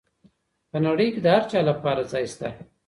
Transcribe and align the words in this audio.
په 0.71 0.77
نړۍ 0.85 1.07
کي 1.13 1.19
د 1.23 1.27
هر 1.35 1.43
چا 1.51 1.59
لپاره 1.69 2.01
ځای 2.11 2.25
سته. 2.33 2.49